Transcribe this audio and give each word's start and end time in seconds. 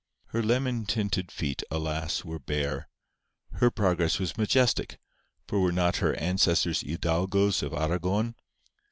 Her 0.29 0.41
lemon 0.41 0.87
tinted 0.87 1.31
feet, 1.31 1.61
alas! 1.69 2.25
were 2.25 2.39
bare. 2.39 2.89
Her 3.51 3.69
progress 3.69 4.17
was 4.17 4.35
majestic, 4.35 4.97
for 5.47 5.59
were 5.59 5.71
not 5.71 5.97
her 5.97 6.15
ancestors 6.15 6.81
hidalgos 6.81 7.61
of 7.61 7.71
Aragon? 7.71 8.33